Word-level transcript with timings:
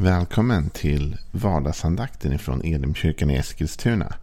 Välkommen 0.00 0.70
till 0.70 1.16
vardagsandakten 1.30 2.32
ifrån 2.32 2.62
Elimkyrkan 2.64 3.30
i 3.30 3.34
Eskilstuna. 3.34 4.14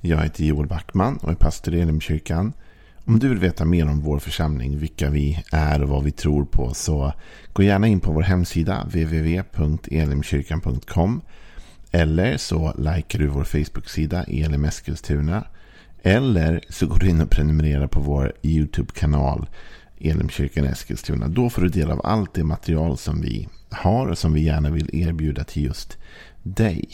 Jag 0.00 0.22
heter 0.22 0.44
Joel 0.44 0.66
Backman 0.66 1.16
och 1.16 1.30
är 1.30 1.34
pastor 1.34 1.74
i 1.74 1.80
Elimkyrkan. 1.80 2.52
Om 3.04 3.18
du 3.18 3.28
vill 3.28 3.38
veta 3.38 3.64
mer 3.64 3.88
om 3.88 4.00
vår 4.00 4.18
församling, 4.18 4.78
vilka 4.78 5.10
vi 5.10 5.44
är 5.52 5.82
och 5.82 5.88
vad 5.88 6.04
vi 6.04 6.10
tror 6.10 6.44
på 6.44 6.74
så 6.74 7.12
gå 7.52 7.62
gärna 7.62 7.86
in 7.86 8.00
på 8.00 8.12
vår 8.12 8.22
hemsida 8.22 8.84
www.elimkyrkan.com 8.84 11.20
eller 11.90 12.36
så 12.36 12.72
likar 12.76 13.18
du 13.18 13.26
vår 13.26 13.44
Facebook-sida 13.44 14.24
Elim 14.24 14.64
Eskilstuna 14.64 15.44
eller 16.02 16.60
så 16.68 16.86
går 16.86 16.98
du 16.98 17.08
in 17.08 17.20
och 17.20 17.30
prenumererar 17.30 17.86
på 17.86 18.00
vår 18.00 18.32
YouTube-kanal 18.42 19.46
Elimkyrkan 20.00 20.64
Eskilstuna. 20.64 21.28
Då 21.28 21.50
får 21.50 21.62
du 21.62 21.68
del 21.68 21.90
av 21.90 22.00
allt 22.04 22.34
det 22.34 22.44
material 22.44 22.98
som 22.98 23.20
vi 23.20 23.48
har 23.74 24.06
och 24.06 24.18
som 24.18 24.32
vi 24.32 24.40
gärna 24.40 24.70
vill 24.70 24.90
erbjuda 24.92 25.44
till 25.44 25.64
just 25.64 25.98
dig. 26.42 26.88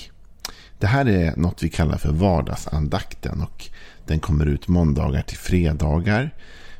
Det 0.78 0.86
här 0.86 1.08
är 1.08 1.36
något 1.36 1.62
vi 1.62 1.68
kallar 1.68 1.96
för 1.96 2.12
vardagsandakten 2.12 3.40
och 3.40 3.68
den 4.06 4.20
kommer 4.20 4.46
ut 4.46 4.68
måndagar 4.68 5.22
till 5.22 5.38
fredagar. 5.38 6.34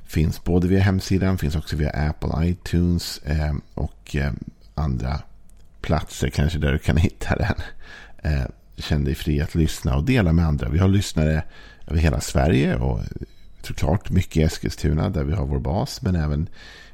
Finns 0.05 0.44
både 0.44 0.68
via 0.68 0.80
hemsidan, 0.80 1.38
finns 1.38 1.56
också 1.56 1.77
via 1.77 1.91
Apple, 1.91 2.48
iTunes 2.48 3.18
eh, 3.18 3.55
och 3.74 4.16
eh, 4.16 4.32
andra 4.74 5.20
platser 5.80 6.30
kanske 6.30 6.58
där 6.58 6.72
du 6.72 6.78
kan 6.78 6.96
hitta 7.06 7.36
den. 7.36 7.55
Eh, 8.22 8.46
känn 8.77 9.05
dig 9.05 9.14
fri 9.14 9.41
att 9.41 9.55
lyssna 9.55 9.96
och 9.96 10.05
dela 10.05 10.32
med 10.32 10.46
andra. 10.46 10.69
Vi 10.69 10.78
har 10.78 10.88
lyssnare 10.88 11.42
över 11.86 12.00
hela 12.00 12.20
Sverige 12.20 12.77
och 12.77 13.00
såklart 13.62 14.10
mycket 14.10 14.36
i 14.36 14.42
Eskilstuna 14.42 15.08
där 15.08 15.24
vi 15.24 15.32
har 15.32 15.46
vår 15.46 15.58
bas. 15.58 16.02
Men 16.02 16.16
även, 16.16 16.48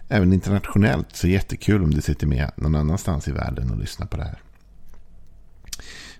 även 0.09 0.33
internationellt. 0.33 1.17
Så 1.17 1.29
jättekul 1.29 1.83
om 1.83 1.91
du 1.91 2.01
sitter 2.01 2.27
med 2.27 2.51
någon 2.57 2.75
annanstans 2.75 3.29
i 3.29 3.33
världen 3.33 3.71
och 3.71 3.79
lyssnar 3.79 4.07
på 4.07 4.17
det 4.17 4.25
här. 4.25 4.43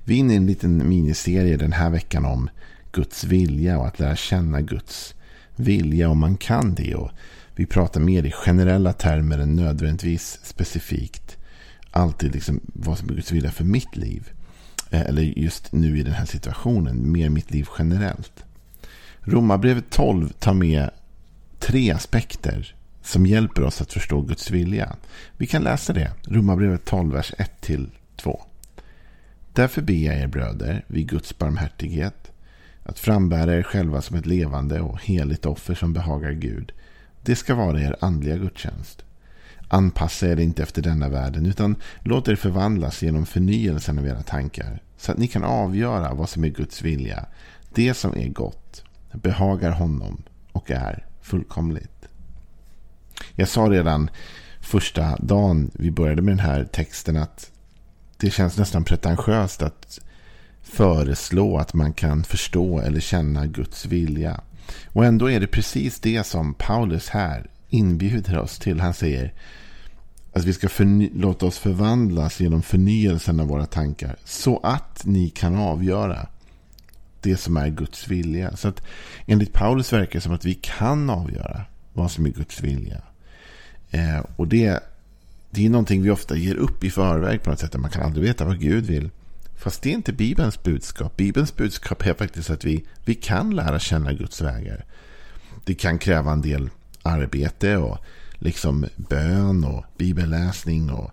Vi 0.05 0.15
är 0.15 0.19
inne 0.19 0.33
i 0.33 0.37
en 0.37 0.47
liten 0.47 0.89
miniserie 0.89 1.57
den 1.57 1.73
här 1.73 1.91
veckan 1.91 2.25
om 2.25 2.51
Guds 2.93 3.25
vilja 3.25 3.79
och 3.79 3.87
att 3.87 3.99
lära 3.99 4.17
känna 4.17 4.61
Guds 4.61 5.15
vilja 5.57 6.09
om 6.09 6.19
man 6.19 6.37
kan 6.37 6.75
det. 6.75 6.95
Och 6.95 7.11
vi 7.55 7.67
pratar 7.67 8.01
mer 8.01 8.23
i 8.27 8.33
generella 8.33 8.93
termer 8.93 9.39
än 9.39 9.57
nödvändigtvis 9.57 10.39
specifikt. 10.43 11.37
Alltid 11.91 12.35
liksom 12.35 12.61
vad 12.65 12.99
som 12.99 13.09
är 13.11 13.15
Guds 13.15 13.33
vilja 13.33 13.51
för 13.51 13.65
mitt 13.65 13.97
liv. 13.97 14.31
Eh, 14.91 15.01
eller 15.01 15.23
just 15.23 15.73
nu 15.73 15.99
i 15.99 16.03
den 16.03 16.15
här 16.15 16.27
situationen. 16.27 17.13
Mer 17.13 17.29
mitt 17.29 17.51
liv 17.51 17.67
generellt. 17.79 18.45
Romarbrevet 19.21 19.91
12 19.91 20.29
tar 20.29 20.55
med 20.55 20.91
tre 21.59 21.91
aspekter 21.91 22.76
som 23.07 23.27
hjälper 23.27 23.63
oss 23.63 23.81
att 23.81 23.93
förstå 23.93 24.21
Guds 24.21 24.51
vilja. 24.51 24.97
Vi 25.37 25.47
kan 25.47 25.63
läsa 25.63 25.93
det. 25.93 26.13
Romarbrevet 26.25 26.85
12, 26.85 27.13
vers 27.13 27.33
1-2. 27.63 28.41
Därför 29.53 29.83
ber 29.83 29.95
jag 29.95 30.17
er 30.17 30.27
bröder, 30.27 30.85
vid 30.87 31.09
Guds 31.09 31.39
barmhärtighet, 31.39 32.33
att 32.83 32.99
frambära 32.99 33.55
er 33.55 33.63
själva 33.63 34.03
som 34.03 34.17
ett 34.17 34.27
levande 34.27 34.81
och 34.81 35.03
heligt 35.03 35.47
offer 35.47 35.75
som 35.75 35.93
behagar 35.93 36.33
Gud. 36.33 36.73
Det 37.23 37.37
ska 37.37 37.55
vara 37.55 37.81
er 37.81 37.97
andliga 38.01 38.37
gudstjänst. 38.37 39.05
Anpassa 39.69 40.29
er 40.29 40.41
inte 40.41 40.63
efter 40.63 40.83
denna 40.83 41.09
världen, 41.09 41.47
utan 41.47 41.77
låt 42.01 42.29
er 42.29 42.37
förvandlas 42.37 43.03
genom 43.03 43.27
förnyelsen 43.27 43.99
av 43.99 44.07
era 44.07 44.23
tankar, 44.23 44.83
så 44.97 45.13
att 45.13 45.19
ni 45.19 45.29
kan 45.29 45.45
avgöra 45.45 46.15
vad 46.15 46.29
som 46.29 46.45
är 46.45 46.49
Guds 46.49 46.83
vilja, 46.83 47.27
det 47.75 47.95
som 47.95 48.17
är 48.17 48.29
gott 48.29 48.85
behagar 49.13 49.71
honom 49.71 50.23
och 50.53 50.71
är 50.71 51.07
fullkomligt. 51.21 52.09
Jag 53.35 53.49
sa 53.49 53.61
redan 53.61 54.11
första 54.61 55.17
dagen 55.17 55.71
vi 55.75 55.91
började 55.91 56.23
med 56.23 56.33
den 56.33 56.47
här 56.47 56.65
texten 56.65 57.17
att 57.17 57.51
det 58.17 58.31
känns 58.31 58.59
nästan 58.59 58.85
pretentiöst 58.85 59.63
att 59.63 59.99
föreslå 60.63 61.59
att 61.59 61.75
man 61.75 61.93
kan 61.93 62.25
förstå 62.25 62.81
eller 62.81 63.01
känna 63.01 63.47
Guds 63.47 63.87
vilja. 63.87 64.41
Och 64.87 65.05
ändå 65.05 65.31
är 65.31 65.41
det 65.41 65.47
precis 65.47 66.01
det 66.01 66.27
som 66.27 66.55
Paulus 66.55 67.09
här 67.09 67.51
inbjuder 67.69 68.39
oss 68.39 68.59
till. 68.59 68.81
Han 68.81 68.95
säger 68.95 69.33
att 70.33 70.45
vi 70.45 70.53
ska 70.53 70.69
låta 71.15 71.47
oss 71.47 71.59
förvandlas 71.59 72.41
genom 72.41 72.63
förnyelsen 72.63 73.41
av 73.41 73.47
våra 73.47 73.67
tankar. 73.67 74.17
Så 74.25 74.61
att 74.63 75.03
ni 75.05 75.31
kan 75.31 75.57
avgöra 75.57 76.27
det 77.21 77.37
som 77.37 77.57
är 77.57 77.69
Guds 77.69 78.09
vilja. 78.09 78.57
Så 78.57 78.69
att 78.69 78.83
enligt 79.27 79.53
Paulus 79.53 79.93
verkar 79.93 80.13
det 80.13 80.21
som 80.21 80.33
att 80.33 80.45
vi 80.45 80.55
kan 80.55 81.11
avgöra 81.11 81.65
vad 81.93 82.11
som 82.11 82.27
är 82.27 82.31
Guds 82.31 82.63
vilja. 82.63 83.03
Eh, 83.97 84.25
och 84.37 84.49
det, 84.49 84.81
det 85.51 85.67
är 85.67 85.71
någonting 85.71 86.03
vi 86.03 86.11
ofta 86.11 86.37
ger 86.37 86.55
upp 86.55 86.85
i 86.85 86.91
förväg 86.91 87.43
på 87.43 87.51
något 87.51 87.59
sätt. 87.59 87.77
Man 87.77 87.91
kan 87.91 88.03
aldrig 88.03 88.25
veta 88.25 88.45
vad 88.45 88.61
Gud 88.61 88.87
vill. 88.87 89.11
Fast 89.55 89.83
det 89.83 89.91
är 89.91 89.95
inte 89.95 90.13
Bibelns 90.13 90.63
budskap. 90.63 91.17
Bibelns 91.17 91.57
budskap 91.57 92.07
är 92.07 92.15
faktiskt 92.15 92.51
att 92.51 92.65
vi, 92.65 92.85
vi 93.05 93.15
kan 93.15 93.51
lära 93.51 93.79
känna 93.79 94.13
Guds 94.13 94.41
vägar. 94.41 94.85
Det 95.65 95.75
kan 95.75 95.99
kräva 95.99 96.33
en 96.33 96.43
del 96.43 96.71
arbete 97.03 97.77
och 97.77 97.99
liksom 98.35 98.87
bön 98.97 99.65
och 99.65 99.85
bibelläsning 99.97 100.91
och 100.91 101.11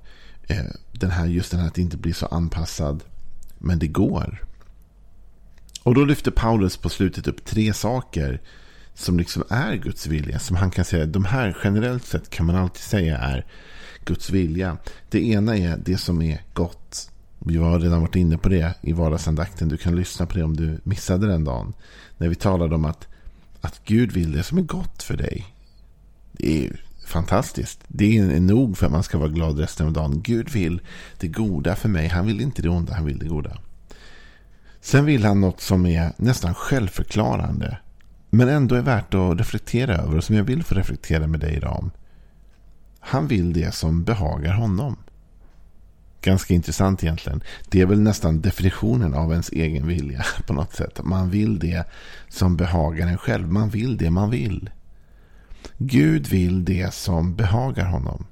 eh, 0.48 0.66
den 0.92 1.12
här, 1.12 1.26
just 1.26 1.52
den 1.52 1.60
här 1.60 1.68
att 1.68 1.78
inte 1.78 1.98
bli 1.98 2.14
så 2.14 2.26
anpassad. 2.26 3.04
Men 3.58 3.80
det 3.80 3.88
går. 3.88 4.44
Och 5.84 5.96
då 5.96 6.06
lyfter 6.06 6.32
Paulus 6.32 6.78
på 6.78 6.90
slutet 6.90 7.28
upp 7.28 7.46
tre 7.46 7.74
saker 7.74 8.42
som 8.96 9.18
liksom 9.18 9.44
är 9.50 9.76
Guds 9.76 10.08
vilja. 10.08 10.40
Som 10.40 10.56
han 10.56 10.72
kan 10.72 10.86
säga, 10.86 11.06
de 11.06 11.26
här 11.26 11.58
generellt 11.64 12.06
sett 12.06 12.30
kan 12.30 12.46
man 12.46 12.56
alltid 12.56 12.82
säga 12.82 13.18
är 13.18 13.46
Guds 14.06 14.30
vilja. 14.30 14.78
Det 15.10 15.28
ena 15.28 15.58
är 15.58 15.78
det 15.78 15.98
som 15.98 16.22
är 16.22 16.42
gott. 16.54 17.10
Vi 17.40 17.58
har 17.58 17.80
redan 17.80 18.02
varit 18.02 18.16
inne 18.16 18.38
på 18.38 18.50
det 18.50 18.76
i 18.82 18.94
vardagsandakten. 18.94 19.70
Du 19.70 19.78
kan 19.78 19.96
lyssna 19.96 20.26
på 20.26 20.38
det 20.38 20.44
om 20.44 20.58
du 20.58 20.80
missade 20.84 21.28
den 21.28 21.44
dagen. 21.44 21.74
När 22.18 22.28
vi 22.28 22.36
talade 22.36 22.76
om 22.76 22.86
att, 22.86 23.08
att 23.62 23.82
Gud 23.86 24.12
vill 24.12 24.32
det 24.32 24.44
som 24.44 24.58
är 24.58 24.62
gott 24.62 25.04
för 25.04 25.18
dig. 25.18 25.46
Det 26.32 26.66
är 26.66 26.82
fantastiskt. 27.06 27.80
Det 27.88 28.18
är 28.18 28.40
nog 28.40 28.78
för 28.78 28.86
att 28.86 28.92
man 28.92 29.04
ska 29.04 29.18
vara 29.18 29.30
glad 29.30 29.60
resten 29.60 29.88
av 29.88 29.94
dagen. 29.94 30.22
Gud 30.22 30.50
vill 30.50 30.82
det 31.20 31.28
goda 31.28 31.76
för 31.76 31.90
mig. 31.90 32.08
Han 32.08 32.28
vill 32.28 32.42
inte 32.42 32.62
det 32.62 32.70
onda, 32.70 32.94
han 32.94 33.06
vill 33.06 33.20
det 33.20 33.28
goda. 33.28 33.58
Sen 34.82 35.06
vill 35.06 35.26
han 35.26 35.42
något 35.42 35.62
som 35.62 35.86
är 35.86 36.14
nästan 36.18 36.54
självförklarande. 36.54 37.78
Men 38.36 38.50
ändå 38.50 38.76
är 38.76 38.82
värt 38.82 39.14
att 39.14 39.40
reflektera 39.40 39.96
över 39.96 40.18
och 40.18 40.24
som 40.24 40.36
jag 40.36 40.44
vill 40.44 40.64
få 40.64 40.76
reflektera 40.76 41.28
med 41.28 41.40
dig 41.40 41.56
idag 41.56 41.80
om. 41.80 41.92
Han 43.00 43.28
vill 43.28 43.54
det 43.54 43.74
som 43.74 44.04
behagar 44.04 44.54
honom. 44.54 44.98
Ganska 46.22 46.54
intressant 46.54 47.04
egentligen. 47.04 47.44
Det 47.70 47.82
är 47.82 47.86
väl 47.86 48.00
nästan 48.00 48.42
definitionen 48.42 49.14
av 49.14 49.32
ens 49.32 49.50
egen 49.50 49.88
vilja 49.88 50.26
på 50.48 50.54
något 50.54 50.74
sätt. 50.74 51.00
Man 51.04 51.30
vill 51.30 51.60
det 51.60 51.84
som 52.30 52.58
behagar 52.58 53.08
en 53.08 53.18
själv. 53.18 53.52
Man 53.52 53.70
vill 53.70 53.98
det 53.98 54.10
man 54.10 54.30
vill. 54.30 54.70
Gud 55.78 56.28
vill 56.28 56.66
det 56.66 56.94
som 56.94 57.36
behagar 57.36 57.86
honom. 57.86 58.26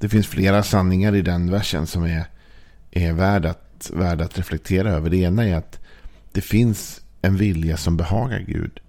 Det 0.00 0.08
finns 0.08 0.26
flera 0.26 0.62
sanningar 0.62 1.14
i 1.14 1.22
den 1.22 1.50
versen 1.50 1.86
som 1.86 2.04
är, 2.04 2.24
är 2.90 3.12
värd 3.12 3.46
att 3.46 3.90
värda 3.94 4.24
att 4.24 4.38
reflektera 4.38 4.90
över. 4.90 5.10
Det 5.10 5.16
ena 5.16 5.44
är 5.44 5.56
att 5.56 5.80
det 6.32 6.40
finns 6.40 7.02
en 7.26 7.36
vilja 7.36 7.76
som 7.76 7.96
behagar 7.96 8.44
Gud. 8.46 8.80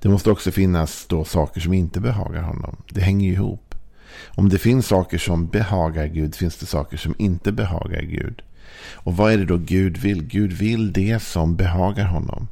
Det 0.00 0.08
måste 0.08 0.30
också 0.30 0.50
finnas 0.50 1.06
då 1.06 1.24
saker 1.24 1.60
som 1.60 1.72
inte 1.72 2.00
behagar 2.00 2.42
honom. 2.42 2.76
Det 2.90 3.00
hänger 3.00 3.32
ihop. 3.32 3.74
Om 4.24 4.48
det 4.48 4.58
finns 4.58 4.86
saker 4.86 5.18
som 5.18 5.46
behagar 5.46 6.06
Gud 6.06 6.34
finns 6.34 6.56
det 6.56 6.66
saker 6.66 6.96
som 6.96 7.14
inte 7.18 7.52
behagar 7.52 8.02
Gud. 8.02 8.42
Och 8.92 9.16
vad 9.16 9.32
är 9.32 9.38
det 9.38 9.44
då 9.44 9.56
Gud 9.56 9.96
vill? 9.96 10.22
Gud 10.22 10.52
vill 10.52 10.92
det 10.92 11.22
som 11.22 11.56
behagar 11.56 12.04
honom. 12.04 12.48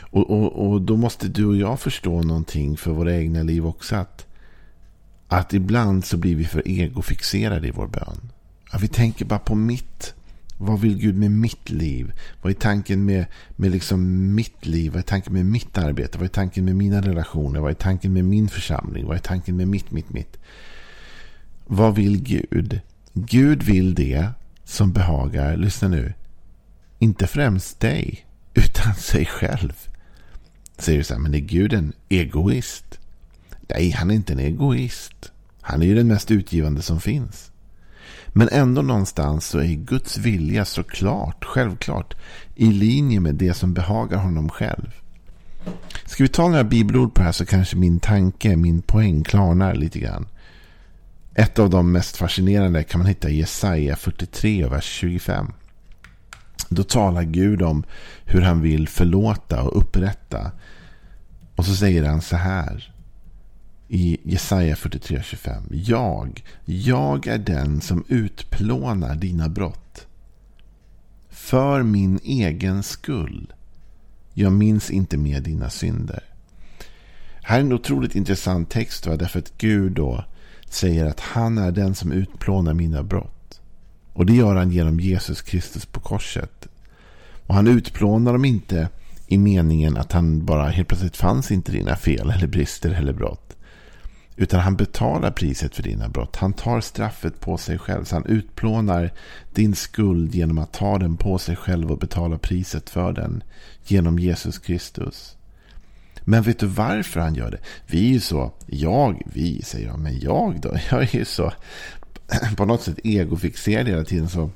Och, 0.00 0.30
och, 0.30 0.68
och 0.68 0.82
då 0.82 0.96
måste 0.96 1.28
du 1.28 1.44
och 1.44 1.56
jag 1.56 1.80
förstå 1.80 2.22
någonting 2.22 2.76
för 2.76 2.90
våra 2.90 3.16
egna 3.16 3.42
liv 3.42 3.66
också. 3.66 3.96
Att, 3.96 4.26
att 5.28 5.54
ibland 5.54 6.04
så 6.04 6.16
blir 6.16 6.36
vi 6.36 6.44
för 6.44 6.68
egofixerade 6.68 7.68
i 7.68 7.70
vår 7.70 7.86
bön. 7.86 8.32
Att 8.70 8.82
vi 8.82 8.88
tänker 8.88 9.24
bara 9.24 9.38
på 9.38 9.54
mitt. 9.54 10.14
Vad 10.58 10.80
vill 10.80 10.98
Gud 10.98 11.16
med 11.16 11.30
mitt 11.30 11.70
liv? 11.70 12.12
Vad 12.42 12.50
är 12.50 12.54
tanken 12.54 13.04
med, 13.04 13.26
med 13.56 13.70
liksom 13.70 14.34
mitt 14.34 14.66
liv? 14.66 14.92
Vad 14.92 14.98
är 14.98 15.02
tanken 15.02 15.32
med 15.32 15.46
mitt 15.46 15.78
arbete? 15.78 16.18
Vad 16.18 16.24
är 16.24 16.28
tanken 16.28 16.64
med 16.64 16.76
mina 16.76 17.00
relationer? 17.00 17.60
Vad 17.60 17.70
är 17.70 17.74
tanken 17.74 18.12
med 18.12 18.24
min 18.24 18.48
församling? 18.48 19.06
Vad 19.06 19.16
är 19.16 19.20
tanken 19.20 19.56
med 19.56 19.68
mitt, 19.68 19.90
mitt, 19.90 20.10
mitt? 20.10 20.36
Vad 21.66 21.94
vill 21.94 22.22
Gud? 22.22 22.80
Gud 23.12 23.62
vill 23.62 23.94
det 23.94 24.28
som 24.64 24.92
behagar, 24.92 25.56
lyssna 25.56 25.88
nu, 25.88 26.12
inte 26.98 27.26
främst 27.26 27.80
dig, 27.80 28.26
utan 28.54 28.94
sig 28.94 29.26
själv. 29.26 29.88
Säger 30.78 30.98
du 30.98 31.04
så 31.04 31.14
här, 31.14 31.20
men 31.20 31.34
är 31.34 31.38
Gud 31.38 31.72
en 31.72 31.92
egoist? 32.08 32.98
Nej, 33.68 33.90
han 33.90 34.10
är 34.10 34.14
inte 34.14 34.32
en 34.32 34.38
egoist. 34.38 35.32
Han 35.60 35.82
är 35.82 35.86
ju 35.86 35.94
den 35.94 36.08
mest 36.08 36.30
utgivande 36.30 36.82
som 36.82 37.00
finns. 37.00 37.50
Men 38.38 38.48
ändå 38.52 38.82
någonstans 38.82 39.46
så 39.46 39.58
är 39.58 39.74
Guds 39.74 40.18
vilja 40.18 40.64
såklart, 40.64 41.44
självklart, 41.44 42.14
i 42.54 42.66
linje 42.66 43.20
med 43.20 43.34
det 43.34 43.54
som 43.54 43.74
behagar 43.74 44.18
honom 44.18 44.48
själv. 44.48 44.94
Ska 46.04 46.22
vi 46.22 46.28
ta 46.28 46.48
några 46.48 46.64
bibelord 46.64 47.14
på 47.14 47.20
det 47.20 47.24
här 47.24 47.32
så 47.32 47.46
kanske 47.46 47.76
min 47.76 48.00
tanke, 48.00 48.56
min 48.56 48.82
poäng 48.82 49.24
klarnar 49.24 49.74
lite 49.74 49.98
grann. 49.98 50.28
Ett 51.34 51.58
av 51.58 51.70
de 51.70 51.92
mest 51.92 52.16
fascinerande 52.16 52.82
kan 52.82 53.00
man 53.00 53.08
hitta 53.08 53.28
i 53.28 53.38
Jesaja 53.38 53.96
43, 53.96 54.66
vers 54.66 54.84
25. 54.84 55.52
Då 56.68 56.82
talar 56.82 57.22
Gud 57.22 57.62
om 57.62 57.84
hur 58.24 58.40
han 58.40 58.60
vill 58.60 58.88
förlåta 58.88 59.62
och 59.62 59.78
upprätta. 59.78 60.52
Och 61.54 61.64
så 61.64 61.74
säger 61.74 62.04
han 62.04 62.22
så 62.22 62.36
här. 62.36 62.95
I 63.88 64.18
Jesaja 64.22 64.74
43.25. 64.74 65.62
Jag, 65.70 66.44
jag 66.64 67.26
är 67.26 67.38
den 67.38 67.80
som 67.80 68.04
utplånar 68.08 69.14
dina 69.14 69.48
brott. 69.48 70.06
För 71.30 71.82
min 71.82 72.20
egen 72.24 72.82
skull. 72.82 73.52
Jag 74.34 74.52
minns 74.52 74.90
inte 74.90 75.16
mer 75.16 75.40
dina 75.40 75.70
synder. 75.70 76.22
Här 77.42 77.56
är 77.56 77.60
en 77.60 77.72
otroligt 77.72 78.14
intressant 78.14 78.70
text. 78.70 79.06
Va? 79.06 79.16
Därför 79.16 79.38
att 79.38 79.58
Gud 79.58 79.92
då 79.92 80.24
säger 80.68 81.04
att 81.06 81.20
han 81.20 81.58
är 81.58 81.72
den 81.72 81.94
som 81.94 82.12
utplånar 82.12 82.74
mina 82.74 83.02
brott. 83.02 83.60
Och 84.12 84.26
det 84.26 84.32
gör 84.34 84.54
han 84.54 84.70
genom 84.70 85.00
Jesus 85.00 85.42
Kristus 85.42 85.86
på 85.86 86.00
korset. 86.00 86.68
Och 87.46 87.54
han 87.54 87.66
utplånar 87.66 88.32
dem 88.32 88.44
inte 88.44 88.88
i 89.26 89.38
meningen 89.38 89.96
att 89.96 90.12
han 90.12 90.44
bara 90.44 90.68
helt 90.68 90.88
plötsligt 90.88 91.16
fanns 91.16 91.50
inte 91.50 91.72
dina 91.72 91.96
fel 91.96 92.30
eller 92.30 92.46
brister 92.46 92.90
eller 92.90 93.12
brott. 93.12 93.55
Utan 94.36 94.60
han 94.60 94.76
betalar 94.76 95.30
priset 95.30 95.76
för 95.76 95.82
dina 95.82 96.08
brott. 96.08 96.36
Han 96.36 96.52
tar 96.52 96.80
straffet 96.80 97.40
på 97.40 97.56
sig 97.56 97.78
själv. 97.78 98.04
Så 98.04 98.14
han 98.14 98.26
utplånar 98.26 99.12
din 99.54 99.74
skuld 99.74 100.34
genom 100.34 100.58
att 100.58 100.72
ta 100.72 100.98
den 100.98 101.16
på 101.16 101.38
sig 101.38 101.56
själv 101.56 101.90
och 101.90 101.98
betala 101.98 102.38
priset 102.38 102.90
för 102.90 103.12
den. 103.12 103.42
Genom 103.84 104.18
Jesus 104.18 104.58
Kristus. 104.58 105.36
Men 106.24 106.42
vet 106.42 106.58
du 106.58 106.66
varför 106.66 107.20
han 107.20 107.34
gör 107.34 107.50
det? 107.50 107.58
Vi 107.86 108.08
är 108.08 108.12
ju 108.12 108.20
så, 108.20 108.52
jag, 108.66 109.22
vi 109.26 109.62
säger 109.62 109.86
jag, 109.86 109.98
men 109.98 110.20
jag 110.20 110.60
då? 110.60 110.68
Jag 110.90 111.02
är 111.02 111.16
ju 111.16 111.24
så 111.24 111.52
på 112.56 112.64
något 112.64 112.82
sätt 112.82 112.98
egofixerad 113.04 113.88
hela 113.88 114.04
tiden. 114.04 114.28
Så 114.28 114.50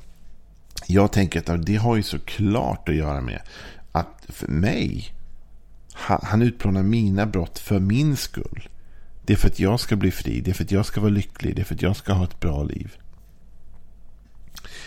jag 0.86 1.12
tänker 1.12 1.52
att 1.54 1.66
det 1.66 1.76
har 1.76 1.96
ju 1.96 2.02
såklart 2.02 2.88
att 2.88 2.94
göra 2.94 3.20
med 3.20 3.40
att 3.92 4.24
för 4.28 4.48
mig, 4.48 5.14
han 6.22 6.42
utplånar 6.42 6.82
mina 6.82 7.26
brott 7.26 7.58
för 7.58 7.78
min 7.78 8.16
skull. 8.16 8.68
Det 9.30 9.34
är 9.34 9.38
för 9.38 9.48
att 9.48 9.60
jag 9.60 9.80
ska 9.80 9.96
bli 9.96 10.10
fri, 10.10 10.40
det 10.40 10.50
är 10.50 10.54
för 10.54 10.64
att 10.64 10.70
jag 10.70 10.86
ska 10.86 11.00
vara 11.00 11.10
lycklig, 11.10 11.56
det 11.56 11.62
är 11.62 11.64
för 11.64 11.74
att 11.74 11.82
jag 11.82 11.96
ska 11.96 12.12
ha 12.12 12.24
ett 12.24 12.40
bra 12.40 12.62
liv. 12.62 12.96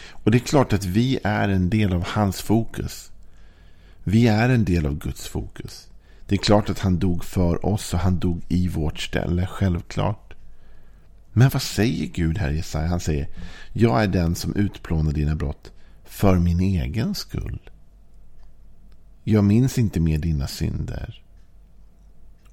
Och 0.09 0.31
det 0.31 0.37
är 0.37 0.39
klart 0.39 0.73
att 0.73 0.85
vi 0.85 1.19
är 1.23 1.49
en 1.49 1.69
del 1.69 1.93
av 1.93 2.03
hans 2.07 2.41
fokus. 2.41 3.11
Vi 4.03 4.27
är 4.27 4.49
en 4.49 4.65
del 4.65 4.85
av 4.85 4.97
Guds 4.97 5.27
fokus. 5.27 5.87
Det 6.27 6.35
är 6.35 6.39
klart 6.39 6.69
att 6.69 6.79
han 6.79 6.99
dog 6.99 7.23
för 7.25 7.65
oss 7.65 7.93
och 7.93 7.99
han 7.99 8.19
dog 8.19 8.41
i 8.47 8.67
vårt 8.67 8.99
ställe, 8.99 9.47
självklart. 9.47 10.33
Men 11.31 11.49
vad 11.49 11.61
säger 11.61 12.05
Gud 12.05 12.37
här 12.37 12.51
i 12.51 12.55
Jesaja? 12.55 12.87
Han 12.87 12.99
säger, 12.99 13.27
jag 13.73 14.03
är 14.03 14.07
den 14.07 14.35
som 14.35 14.55
utplånar 14.55 15.11
dina 15.11 15.35
brott 15.35 15.71
för 16.05 16.35
min 16.35 16.59
egen 16.59 17.15
skull. 17.15 17.69
Jag 19.23 19.43
minns 19.43 19.77
inte 19.77 19.99
mer 19.99 20.17
dina 20.17 20.47
synder. 20.47 21.23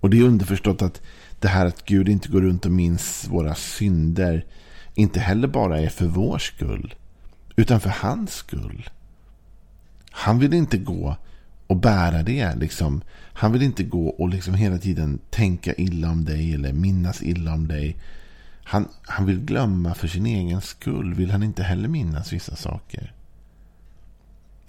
Och 0.00 0.10
det 0.10 0.18
är 0.18 0.24
underförstått 0.24 0.82
att 0.82 1.02
det 1.40 1.48
här 1.48 1.66
att 1.66 1.84
Gud 1.84 2.08
inte 2.08 2.28
går 2.28 2.40
runt 2.40 2.66
och 2.66 2.72
minns 2.72 3.28
våra 3.28 3.54
synder 3.54 4.44
inte 4.94 5.20
heller 5.20 5.48
bara 5.48 5.80
är 5.80 5.88
för 5.88 6.06
vår 6.06 6.38
skull. 6.38 6.94
Utan 7.56 7.80
för 7.80 7.90
hans 7.90 8.34
skull. 8.34 8.90
Han 10.10 10.38
vill 10.38 10.54
inte 10.54 10.78
gå 10.78 11.16
och 11.66 11.76
bära 11.76 12.22
det. 12.22 12.54
Liksom. 12.54 13.02
Han 13.32 13.52
vill 13.52 13.62
inte 13.62 13.82
gå 13.82 14.08
och 14.08 14.28
liksom 14.28 14.54
hela 14.54 14.78
tiden 14.78 15.18
tänka 15.30 15.74
illa 15.74 16.10
om 16.10 16.24
dig 16.24 16.54
eller 16.54 16.72
minnas 16.72 17.22
illa 17.22 17.54
om 17.54 17.68
dig. 17.68 17.96
Han, 18.64 18.88
han 19.02 19.26
vill 19.26 19.40
glömma 19.40 19.94
för 19.94 20.08
sin 20.08 20.26
egen 20.26 20.60
skull. 20.60 21.14
Vill 21.14 21.30
han 21.30 21.42
inte 21.42 21.62
heller 21.62 21.88
minnas 21.88 22.32
vissa 22.32 22.56
saker. 22.56 23.12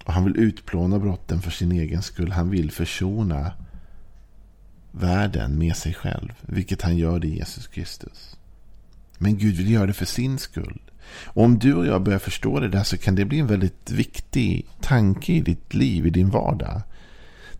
Och 0.04 0.12
han 0.12 0.24
vill 0.24 0.36
utplåna 0.36 0.98
brotten 0.98 1.42
för 1.42 1.50
sin 1.50 1.72
egen 1.72 2.02
skull. 2.02 2.32
Han 2.32 2.50
vill 2.50 2.70
försona 2.70 3.52
världen 4.92 5.58
med 5.58 5.76
sig 5.76 5.94
själv. 5.94 6.32
Vilket 6.40 6.82
han 6.82 6.96
gör 6.96 7.24
i 7.24 7.36
Jesus 7.36 7.66
Kristus. 7.66 8.36
Men 9.18 9.38
Gud 9.38 9.56
vill 9.56 9.70
göra 9.70 9.86
det 9.86 9.92
för 9.92 10.06
sin 10.06 10.38
skull. 10.38 10.80
Och 11.24 11.44
om 11.44 11.58
du 11.58 11.74
och 11.74 11.86
jag 11.86 12.02
börjar 12.02 12.18
förstå 12.18 12.60
det 12.60 12.68
där 12.68 12.82
så 12.84 12.98
kan 12.98 13.14
det 13.14 13.24
bli 13.24 13.38
en 13.38 13.46
väldigt 13.46 13.90
viktig 13.90 14.66
tanke 14.80 15.32
i 15.32 15.40
ditt 15.40 15.74
liv, 15.74 16.06
i 16.06 16.10
din 16.10 16.30
vardag. 16.30 16.82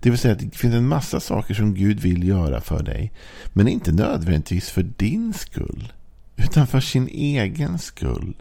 Det 0.00 0.10
vill 0.10 0.18
säga 0.18 0.32
att 0.32 0.40
det 0.40 0.56
finns 0.56 0.74
en 0.74 0.88
massa 0.88 1.20
saker 1.20 1.54
som 1.54 1.74
Gud 1.74 2.00
vill 2.00 2.28
göra 2.28 2.60
för 2.60 2.82
dig. 2.82 3.12
Men 3.52 3.68
inte 3.68 3.92
nödvändigtvis 3.92 4.70
för 4.70 4.82
din 4.82 5.32
skull. 5.32 5.92
Utan 6.36 6.66
för 6.66 6.80
sin 6.80 7.08
egen 7.08 7.78
skull. 7.78 8.34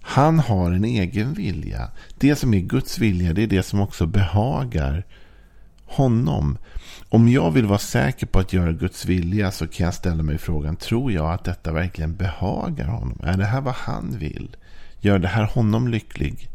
Han 0.00 0.38
har 0.38 0.72
en 0.72 0.84
egen 0.84 1.34
vilja. 1.34 1.90
Det 2.18 2.36
som 2.36 2.54
är 2.54 2.60
Guds 2.60 2.98
vilja, 2.98 3.32
det 3.32 3.42
är 3.42 3.46
det 3.46 3.62
som 3.62 3.80
också 3.80 4.06
behagar 4.06 5.06
honom. 5.90 6.58
Om 7.08 7.28
jag 7.28 7.50
vill 7.50 7.66
vara 7.66 7.78
säker 7.78 8.26
på 8.26 8.38
att 8.38 8.52
göra 8.52 8.72
Guds 8.72 9.04
vilja 9.04 9.50
så 9.50 9.66
kan 9.66 9.84
jag 9.84 9.94
ställa 9.94 10.22
mig 10.22 10.38
frågan, 10.38 10.76
tror 10.76 11.12
jag 11.12 11.32
att 11.32 11.44
detta 11.44 11.72
verkligen 11.72 12.16
behagar 12.16 12.86
honom? 12.86 13.20
Är 13.22 13.36
det 13.36 13.44
här 13.44 13.60
vad 13.60 13.74
han 13.74 14.18
vill? 14.18 14.56
Gör 15.00 15.18
det 15.18 15.28
här 15.28 15.44
honom 15.44 15.88
lycklig? 15.88 16.48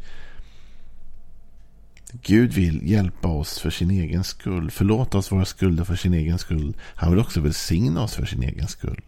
Gud 2.22 2.54
vill 2.54 2.90
hjälpa 2.92 3.28
oss 3.28 3.60
för 3.60 3.70
sin 3.70 3.92
egen 3.92 4.24
skull. 4.24 4.72
Förlåta 4.72 5.18
oss 5.18 5.32
våra 5.32 5.46
skulder 5.46 5.84
för 5.84 5.96
sin 5.96 6.14
egen 6.14 6.38
skull. 6.38 6.76
Han 6.82 7.10
vill 7.10 7.20
också 7.20 7.42
välsigna 7.42 8.02
oss 8.02 8.16
för 8.16 8.26
sin 8.26 8.44
egen 8.44 8.68
skull. 8.68 9.02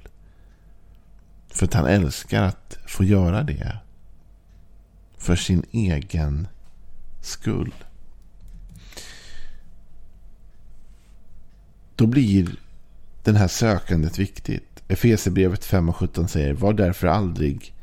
För 1.49 1.65
att 1.65 1.73
han 1.73 1.85
älskar 1.85 2.43
att 2.43 2.77
få 2.87 3.03
göra 3.03 3.43
det 3.43 3.79
för 5.17 5.35
sin 5.35 5.63
egen 5.71 6.47
skull. 7.21 7.73
Då 11.97 12.07
blir 12.07 12.55
den 13.23 13.35
här 13.35 13.47
sökandet 13.47 14.19
viktigt. 14.19 14.83
Efesierbrevet 14.87 15.65
5 15.65 15.89
och 15.89 15.95
17 15.95 16.27
säger 16.27 16.53
Var 16.53 16.73
därför 16.73 17.07
aldrig 17.07 17.73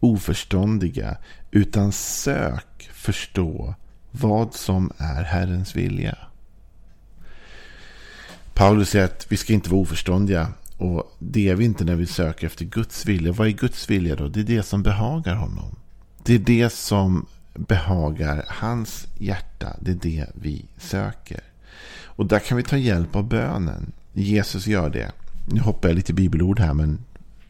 oförståndiga 0.00 1.16
utan 1.50 1.92
sök 1.92 2.88
förstå 2.92 3.74
vad 4.10 4.54
som 4.54 4.92
är 4.98 5.22
Herrens 5.22 5.76
vilja. 5.76 6.18
Paulus 8.54 8.90
säger 8.90 9.04
att 9.04 9.26
vi 9.32 9.36
ska 9.36 9.52
inte 9.52 9.70
vara 9.70 9.80
oförståndiga. 9.80 10.52
Och 10.76 11.16
det 11.18 11.48
är 11.48 11.54
vi 11.54 11.64
inte 11.64 11.84
när 11.84 11.94
vi 11.94 12.06
söker 12.06 12.46
efter 12.46 12.64
Guds 12.64 13.06
vilja. 13.06 13.32
Vad 13.32 13.46
är 13.46 13.52
Guds 13.52 13.90
vilja 13.90 14.16
då? 14.16 14.28
Det 14.28 14.40
är 14.40 14.44
det 14.44 14.62
som 14.62 14.82
behagar 14.82 15.34
honom. 15.34 15.76
Det 16.24 16.34
är 16.34 16.38
det 16.38 16.72
som 16.72 17.26
behagar 17.54 18.44
hans 18.48 19.06
hjärta. 19.18 19.76
Det 19.80 19.90
är 19.90 19.94
det 19.94 20.26
vi 20.34 20.64
söker. 20.78 21.40
Och 22.16 22.26
där 22.26 22.38
kan 22.38 22.56
vi 22.56 22.62
ta 22.62 22.76
hjälp 22.76 23.16
av 23.16 23.28
bönen. 23.28 23.92
Jesus 24.12 24.66
gör 24.66 24.90
det. 24.90 25.12
Nu 25.46 25.60
hoppar 25.60 25.88
jag 25.88 25.96
lite 25.96 26.12
bibelord 26.12 26.60
här 26.60 26.74
men 26.74 26.98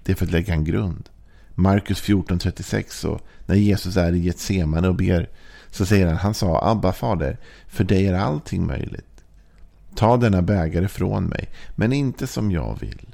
det 0.02 0.12
är 0.12 0.16
för 0.16 0.26
att 0.26 0.32
lägga 0.32 0.54
en 0.54 0.64
grund. 0.64 1.08
Markus 1.54 2.02
14.36 2.02 3.06
och 3.06 3.20
när 3.46 3.54
Jesus 3.54 3.96
är 3.96 4.12
i 4.12 4.18
Getsemane 4.18 4.88
och 4.88 4.94
ber 4.94 5.28
så 5.70 5.86
säger 5.86 6.06
han, 6.06 6.16
han 6.16 6.34
sa 6.34 6.70
Abba 6.70 6.92
fader, 6.92 7.38
för 7.66 7.84
dig 7.84 8.06
är 8.06 8.14
allting 8.14 8.66
möjligt. 8.66 9.24
Ta 9.94 10.16
denna 10.16 10.42
bägare 10.42 10.88
från 10.88 11.24
mig, 11.24 11.48
men 11.74 11.92
inte 11.92 12.26
som 12.26 12.50
jag 12.50 12.78
vill, 12.80 13.06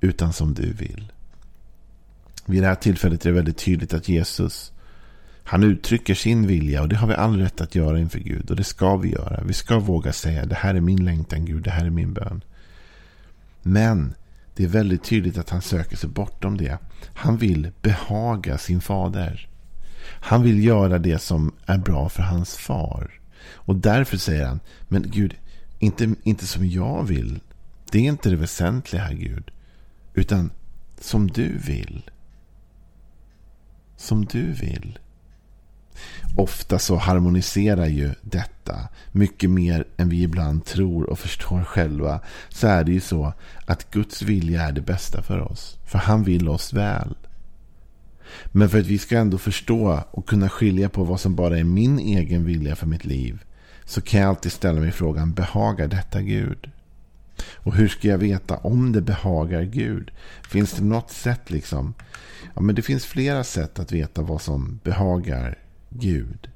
utan 0.00 0.32
som 0.32 0.54
du 0.54 0.72
vill. 0.72 1.12
Vid 2.46 2.62
det 2.62 2.66
här 2.66 2.74
tillfället 2.74 3.26
är 3.26 3.30
det 3.30 3.36
väldigt 3.36 3.58
tydligt 3.58 3.94
att 3.94 4.08
Jesus 4.08 4.72
han 5.50 5.62
uttrycker 5.62 6.14
sin 6.14 6.46
vilja 6.46 6.82
och 6.82 6.88
det 6.88 6.96
har 6.96 7.08
vi 7.08 7.14
all 7.14 7.38
rätt 7.38 7.60
att 7.60 7.74
göra 7.74 7.98
inför 7.98 8.18
Gud. 8.18 8.50
Och 8.50 8.56
det 8.56 8.64
ska 8.64 8.96
vi 8.96 9.12
göra. 9.12 9.42
Vi 9.44 9.52
ska 9.52 9.78
våga 9.78 10.12
säga 10.12 10.46
det 10.46 10.54
här 10.54 10.74
är 10.74 10.80
min 10.80 11.04
längtan 11.04 11.44
Gud, 11.44 11.62
det 11.62 11.70
här 11.70 11.84
är 11.84 11.90
min 11.90 12.12
bön. 12.12 12.44
Men 13.62 14.14
det 14.54 14.64
är 14.64 14.68
väldigt 14.68 15.04
tydligt 15.04 15.38
att 15.38 15.50
han 15.50 15.62
söker 15.62 15.96
sig 15.96 16.08
bortom 16.08 16.56
det. 16.56 16.78
Han 17.14 17.36
vill 17.36 17.72
behaga 17.82 18.58
sin 18.58 18.80
fader. 18.80 19.48
Han 20.04 20.42
vill 20.42 20.64
göra 20.64 20.98
det 20.98 21.18
som 21.18 21.52
är 21.66 21.78
bra 21.78 22.08
för 22.08 22.22
hans 22.22 22.56
far. 22.56 23.20
Och 23.52 23.76
därför 23.76 24.16
säger 24.16 24.46
han, 24.46 24.60
men 24.88 25.10
Gud, 25.10 25.34
inte, 25.78 26.14
inte 26.22 26.46
som 26.46 26.68
jag 26.68 27.04
vill. 27.04 27.40
Det 27.90 27.98
är 27.98 28.02
inte 28.02 28.30
det 28.30 28.36
väsentliga 28.36 29.02
här 29.02 29.14
Gud. 29.14 29.50
Utan 30.14 30.50
som 31.00 31.28
du 31.28 31.58
vill 31.58 32.10
som 34.00 34.24
du 34.24 34.52
vill. 34.52 34.98
Ofta 36.36 36.78
så 36.78 36.96
harmoniserar 36.96 37.86
ju 37.86 38.14
detta 38.22 38.88
mycket 39.12 39.50
mer 39.50 39.84
än 39.96 40.08
vi 40.08 40.22
ibland 40.22 40.64
tror 40.64 41.10
och 41.10 41.18
förstår 41.18 41.64
själva. 41.64 42.20
Så 42.48 42.66
är 42.66 42.84
det 42.84 42.92
ju 42.92 43.00
så 43.00 43.32
att 43.66 43.90
Guds 43.90 44.22
vilja 44.22 44.62
är 44.62 44.72
det 44.72 44.80
bästa 44.80 45.22
för 45.22 45.40
oss. 45.40 45.78
För 45.86 45.98
han 45.98 46.24
vill 46.24 46.48
oss 46.48 46.72
väl. 46.72 47.14
Men 48.46 48.68
för 48.68 48.80
att 48.80 48.86
vi 48.86 48.98
ska 48.98 49.18
ändå 49.18 49.38
förstå 49.38 50.00
och 50.10 50.28
kunna 50.28 50.48
skilja 50.48 50.88
på 50.88 51.04
vad 51.04 51.20
som 51.20 51.34
bara 51.34 51.58
är 51.58 51.64
min 51.64 51.98
egen 51.98 52.44
vilja 52.44 52.76
för 52.76 52.86
mitt 52.86 53.04
liv. 53.04 53.44
Så 53.84 54.00
kan 54.00 54.20
jag 54.20 54.28
alltid 54.28 54.52
ställa 54.52 54.80
mig 54.80 54.92
frågan, 54.92 55.32
behagar 55.32 55.88
detta 55.88 56.22
Gud? 56.22 56.70
Och 57.54 57.74
hur 57.74 57.88
ska 57.88 58.08
jag 58.08 58.18
veta 58.18 58.56
om 58.56 58.92
det 58.92 59.00
behagar 59.00 59.62
Gud? 59.62 60.10
Finns 60.42 60.72
det 60.72 60.84
något 60.84 61.10
sätt 61.10 61.50
liksom? 61.50 61.94
Ja, 62.54 62.60
men 62.60 62.74
det 62.74 62.82
finns 62.82 63.04
flera 63.04 63.44
sätt 63.44 63.78
att 63.78 63.92
veta 63.92 64.22
vad 64.22 64.42
som 64.42 64.80
behagar 64.84 65.58
Gud. 65.90 66.48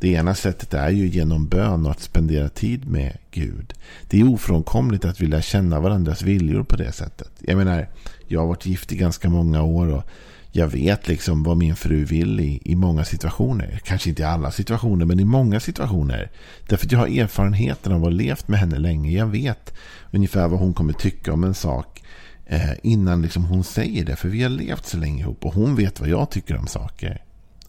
Det 0.00 0.08
ena 0.08 0.34
sättet 0.34 0.74
är 0.74 0.90
ju 0.90 1.06
genom 1.06 1.48
bön 1.48 1.86
och 1.86 1.90
att 1.90 2.00
spendera 2.00 2.48
tid 2.48 2.88
med 2.88 3.16
Gud. 3.30 3.74
Det 4.08 4.20
är 4.20 4.28
ofrånkomligt 4.28 5.04
att 5.04 5.20
vi 5.20 5.26
lär 5.26 5.40
känna 5.40 5.80
varandras 5.80 6.22
viljor 6.22 6.62
på 6.62 6.76
det 6.76 6.92
sättet. 6.92 7.30
Jag 7.40 7.56
menar, 7.56 7.88
jag 8.26 8.40
har 8.40 8.46
varit 8.46 8.66
gift 8.66 8.92
i 8.92 8.96
ganska 8.96 9.28
många 9.28 9.62
år 9.62 9.86
och 9.86 10.04
jag 10.52 10.68
vet 10.68 11.08
liksom 11.08 11.42
vad 11.42 11.56
min 11.56 11.76
fru 11.76 12.04
vill 12.04 12.40
i, 12.40 12.60
i 12.64 12.74
många 12.74 13.04
situationer. 13.04 13.80
Kanske 13.84 14.08
inte 14.08 14.22
i 14.22 14.24
alla 14.24 14.50
situationer, 14.50 15.04
men 15.04 15.20
i 15.20 15.24
många 15.24 15.60
situationer. 15.60 16.30
Därför 16.68 16.86
att 16.86 16.92
jag 16.92 16.98
har 16.98 17.06
erfarenheten 17.06 17.92
av 17.92 17.98
att 17.98 18.04
ha 18.04 18.10
levt 18.10 18.48
med 18.48 18.60
henne 18.60 18.78
länge. 18.78 19.10
Jag 19.10 19.26
vet 19.26 19.74
ungefär 20.10 20.48
vad 20.48 20.60
hon 20.60 20.74
kommer 20.74 20.92
tycka 20.92 21.32
om 21.32 21.44
en 21.44 21.54
sak 21.54 22.02
eh, 22.46 22.72
innan 22.82 23.22
liksom 23.22 23.44
hon 23.44 23.64
säger 23.64 24.04
det. 24.04 24.16
För 24.16 24.28
vi 24.28 24.42
har 24.42 24.50
levt 24.50 24.86
så 24.86 24.96
länge 24.96 25.22
ihop 25.22 25.44
och 25.44 25.54
hon 25.54 25.76
vet 25.76 26.00
vad 26.00 26.08
jag 26.08 26.30
tycker 26.30 26.56
om 26.56 26.66
saker. 26.66 27.22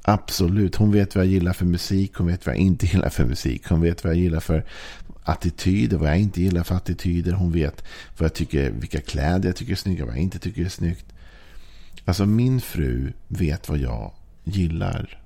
Absolut, 0.09 0.75
hon 0.75 0.91
vet 0.91 1.15
vad 1.15 1.25
jag 1.25 1.31
gillar 1.31 1.53
för 1.53 1.65
musik, 1.65 2.15
hon 2.15 2.27
vet 2.27 2.45
vad 2.45 2.55
jag 2.55 2.61
inte 2.61 2.85
gillar 2.85 3.09
för 3.09 3.25
musik. 3.25 3.67
Hon 3.67 3.81
vet 3.81 4.03
vad 4.03 4.13
jag 4.13 4.21
gillar 4.21 4.39
för 4.39 4.65
attityder, 5.23 5.97
vad 5.97 6.09
jag 6.09 6.19
inte 6.19 6.41
gillar 6.41 6.63
för 6.63 6.75
attityder. 6.75 7.31
Hon 7.31 7.51
vet 7.51 7.83
vad 8.17 8.25
jag 8.25 8.33
tycker, 8.33 8.71
vilka 8.71 9.01
kläder 9.01 9.49
jag 9.49 9.55
tycker 9.55 9.71
är 9.71 9.75
snygga, 9.75 10.05
vad 10.05 10.13
jag 10.13 10.21
inte 10.21 10.39
tycker 10.39 10.65
är 10.65 10.69
snyggt. 10.69 11.05
Alltså 12.05 12.25
min 12.25 12.61
fru 12.61 13.13
vet 13.27 13.69
vad 13.69 13.77
jag 13.77 14.11
gillar. 14.43 15.21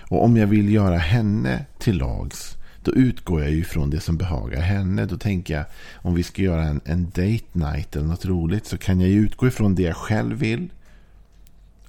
Och 0.00 0.24
om 0.24 0.36
jag 0.36 0.46
vill 0.46 0.72
göra 0.72 0.98
henne 0.98 1.64
till 1.78 1.98
lags. 1.98 2.56
Då 2.82 2.92
utgår 2.94 3.42
jag 3.42 3.50
ju 3.50 3.64
från 3.64 3.90
det 3.90 4.00
som 4.00 4.16
behagar 4.16 4.60
henne. 4.60 5.06
Då 5.06 5.18
tänker 5.18 5.54
jag 5.54 5.64
om 5.94 6.14
vi 6.14 6.22
ska 6.22 6.42
göra 6.42 6.64
en, 6.64 6.80
en 6.84 7.04
date 7.04 7.44
night 7.52 7.96
eller 7.96 8.06
något 8.06 8.24
roligt. 8.24 8.66
Så 8.66 8.78
kan 8.78 9.00
jag 9.00 9.10
ju 9.10 9.20
utgå 9.20 9.46
ifrån 9.46 9.74
det 9.74 9.82
jag 9.82 9.96
själv 9.96 10.38
vill. 10.38 10.70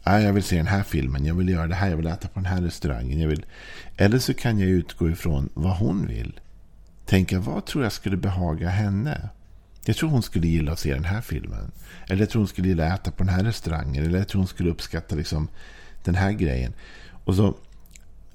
Ah, 0.08 0.20
jag 0.20 0.34
vill 0.34 0.44
se 0.44 0.58
den 0.58 0.68
här 0.68 0.84
filmen. 0.84 1.26
Jag 1.26 1.36
vill 1.36 1.50
göra 1.50 1.68
det 1.68 1.76
här. 1.76 1.90
Jag 1.90 1.98
vill 1.98 2.08
äta 2.08 2.28
på 2.28 2.40
den 2.40 2.46
här 2.46 2.62
restaurangen. 2.62 3.20
Jag 3.20 3.28
vill... 3.28 3.46
Eller 3.98 4.20
så 4.20 4.34
kan 4.34 4.60
jag 4.60 4.70
utgå 4.70 5.10
ifrån 5.10 5.50
vad 5.54 5.78
hon 5.78 6.08
vill. 6.08 6.40
Tänka 7.06 7.40
vad 7.40 7.66
tror 7.66 7.84
jag 7.84 7.94
skulle 7.94 8.18
behaga 8.18 8.70
henne. 8.70 9.30
Jag 9.86 9.96
tror 9.96 10.10
hon 10.10 10.24
skulle 10.24 10.48
gilla 10.48 10.72
att 10.72 10.80
se 10.80 10.94
den 10.94 11.06
här 11.06 11.22
filmen. 11.22 11.72
Eller 12.08 12.22
jag 12.22 12.30
tror 12.30 12.40
hon 12.40 12.48
skulle 12.48 12.68
gilla 12.68 12.94
att 12.94 13.00
äta 13.00 13.12
på 13.12 13.24
den 13.24 13.34
här 13.34 13.44
restaurangen. 13.44 14.06
Eller 14.06 14.20
jag 14.20 14.28
tror 14.28 14.40
hon 14.40 14.48
skulle 14.48 14.70
uppskatta 14.70 15.16
liksom 15.16 15.48
den 16.04 16.16
här 16.16 16.32
grejen. 16.32 16.74
Och 17.26 17.36
så 17.36 17.56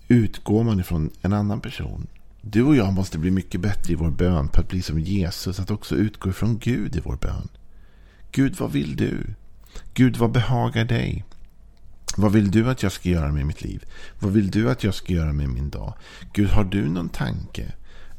utgår 0.09 0.65
man 0.65 0.81
ifrån 0.81 1.11
en 1.23 1.33
annan 1.33 1.61
person. 1.61 2.07
Du 2.43 2.63
och 2.63 2.77
jag 2.77 2.93
måste 2.93 3.19
bli 3.19 3.31
mycket 3.31 3.61
bättre 3.61 3.93
i 3.93 3.97
vår 3.97 4.11
bön 4.11 4.49
på 4.49 4.61
att 4.61 4.69
bli 4.69 4.83
som 4.83 4.99
Jesus. 4.99 5.61
Att 5.61 5.71
också 5.71 5.95
utgå 5.95 6.31
ifrån 6.31 6.59
Gud 6.59 6.97
i 6.97 7.01
vår 7.01 7.17
bön. 7.17 7.49
Gud, 8.33 8.57
vad 8.59 8.73
vill 8.73 8.97
du? 8.97 9.35
Gud, 9.95 10.17
vad 10.17 10.33
behagar 10.33 10.85
dig? 10.85 11.25
Vad 12.17 12.33
vill 12.33 12.51
du 12.51 12.71
att 12.71 12.83
jag 12.83 12.93
ska 12.93 13.09
göra 13.09 13.33
med 13.33 13.47
mitt 13.47 13.63
liv? 13.63 13.85
Vad 14.19 14.33
vill 14.33 14.51
du 14.51 14.71
att 14.71 14.85
jag 14.85 14.95
ska 14.95 15.13
göra 15.13 15.33
med 15.33 15.49
min 15.49 15.71
dag? 15.71 15.95
Gud, 16.33 16.49
har 16.49 16.65
du 16.65 16.89
någon 16.89 17.09
tanke 17.09 17.73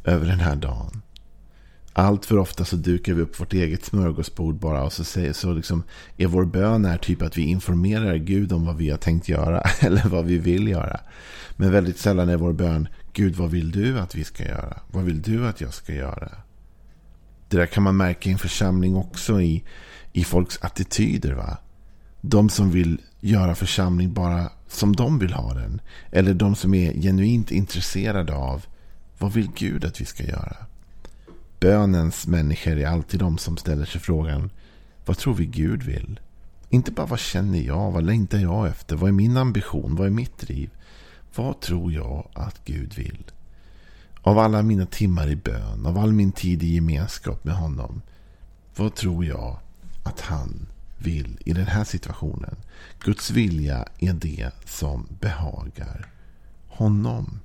över 0.03 0.25
den 0.25 0.39
här 0.39 0.55
dagen? 0.55 1.01
Allt 1.93 2.25
för 2.25 2.38
ofta 2.38 2.65
så 2.65 2.75
dukar 2.75 3.13
vi 3.13 3.21
upp 3.21 3.39
vårt 3.39 3.53
eget 3.53 3.86
smörgåsbord 3.86 4.55
bara 4.55 4.83
och 4.83 4.93
så, 4.93 5.03
säger, 5.03 5.33
så 5.33 5.53
liksom 5.53 5.83
är 6.17 6.27
vår 6.27 6.45
bön 6.45 6.86
är 6.86 6.98
typ 6.98 7.21
att 7.21 7.38
vi 7.38 7.41
informerar 7.41 8.15
Gud 8.15 8.53
om 8.53 8.65
vad 8.65 8.77
vi 8.77 8.89
har 8.89 8.98
tänkt 8.98 9.29
göra 9.29 9.62
eller 9.79 10.07
vad 10.07 10.25
vi 10.25 10.38
vill 10.38 10.67
göra. 10.67 11.00
Men 11.55 11.71
väldigt 11.71 11.98
sällan 12.00 12.29
är 12.29 12.38
vår 12.38 12.53
bön 12.53 12.88
Gud 13.13 13.36
vad 13.36 13.50
vill 13.50 13.71
du 13.71 14.00
att 14.00 14.15
vi 14.15 14.24
ska 14.24 14.43
göra? 14.43 14.79
Vad 14.91 15.03
vill 15.03 15.21
du 15.21 15.48
att 15.48 15.62
jag 15.62 15.74
ska 15.74 15.93
göra? 15.93 16.31
Det 17.50 17.57
där 17.57 17.65
kan 17.65 17.83
man 17.83 17.98
märka 17.98 18.29
i 18.29 18.31
en 18.31 18.39
församling 18.39 18.95
också 18.95 19.41
i, 19.41 19.63
i 20.13 20.24
folks 20.24 20.60
attityder. 20.62 21.33
va? 21.33 21.57
De 22.21 22.50
som 22.50 22.71
vill 22.71 23.01
göra 23.21 23.55
församling 23.55 24.13
bara 24.13 24.49
som 24.67 24.95
de 24.95 25.19
vill 25.19 25.33
ha 25.33 25.53
den. 25.53 25.81
Eller 26.11 26.33
de 26.33 26.55
som 26.55 26.73
är 26.73 26.93
genuint 26.93 27.51
intresserade 27.51 28.35
av 28.35 28.65
vad 29.17 29.33
vill 29.33 29.51
Gud 29.55 29.85
att 29.85 30.01
vi 30.01 30.05
ska 30.05 30.23
göra? 30.23 30.55
Bönens 31.59 32.27
människor 32.27 32.77
är 32.77 32.87
alltid 32.87 33.19
de 33.19 33.37
som 33.37 33.57
ställer 33.57 33.85
sig 33.85 34.01
frågan 34.01 34.49
vad 35.05 35.17
tror 35.17 35.33
vi 35.33 35.45
Gud 35.45 35.83
vill? 35.83 36.19
Inte 36.69 36.91
bara 36.91 37.05
vad 37.05 37.19
känner 37.19 37.59
jag, 37.59 37.91
vad 37.91 38.03
längtar 38.03 38.37
jag 38.37 38.67
efter, 38.67 38.95
vad 38.95 39.07
är 39.07 39.13
min 39.13 39.37
ambition, 39.37 39.95
vad 39.95 40.07
är 40.07 40.11
mitt 40.11 40.37
driv? 40.37 40.69
Vad 41.35 41.59
tror 41.59 41.91
jag 41.91 42.27
att 42.33 42.65
Gud 42.65 42.93
vill? 42.93 43.23
Av 44.21 44.39
alla 44.39 44.61
mina 44.61 44.85
timmar 44.85 45.29
i 45.29 45.35
bön, 45.35 45.85
av 45.85 45.97
all 45.97 46.13
min 46.13 46.31
tid 46.31 46.63
i 46.63 46.75
gemenskap 46.75 47.43
med 47.43 47.55
honom. 47.55 48.01
Vad 48.75 48.95
tror 48.95 49.25
jag 49.25 49.59
att 50.03 50.21
han 50.21 50.67
vill 51.03 51.38
i 51.46 51.53
den 51.53 51.67
här 51.67 51.84
situationen? 51.84 52.55
Guds 53.00 53.31
vilja 53.31 53.86
är 54.00 54.13
det 54.13 54.51
som 54.65 55.08
behagar 55.20 56.08
honom. 56.67 57.39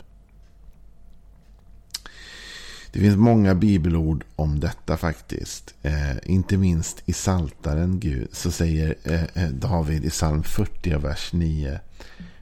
Det 2.92 3.00
finns 3.00 3.16
många 3.16 3.54
bibelord 3.54 4.24
om 4.36 4.60
detta 4.60 4.96
faktiskt. 4.96 5.74
Eh, 5.82 6.16
inte 6.22 6.56
minst 6.56 7.02
i 7.06 7.12
Saltaren 7.12 8.00
Gud 8.00 8.28
så 8.32 8.50
säger 8.50 8.94
eh, 9.04 9.22
eh 9.22 9.48
David 9.48 10.04
i 10.04 10.10
psalm 10.10 10.42
40 10.42 10.98
vers 10.98 11.32
9. 11.32 11.80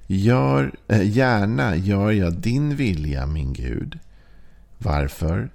Gör, 0.07 0.73
eh, 0.89 1.09
gärna 1.09 1.77
gör 1.77 2.11
jag 2.11 2.33
din 2.33 2.77
vilja 2.77 3.27
min 3.27 3.53
Gud. 3.53 3.99
Varför? 4.79 5.51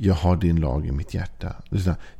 Jag 0.00 0.14
har 0.14 0.36
din 0.36 0.60
lag 0.60 0.86
i 0.86 0.92
mitt 0.92 1.14
hjärta. 1.14 1.56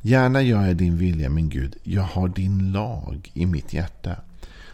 Gärna 0.01 0.41
gör 0.41 0.65
jag 0.65 0.75
din 0.75 0.97
vilja 0.97 1.29
min 1.29 1.49
Gud. 1.49 1.75
Jag 1.83 2.03
har 2.03 2.27
din 2.27 2.71
lag 2.71 3.31
i 3.33 3.45
mitt 3.45 3.73
hjärta. 3.73 4.15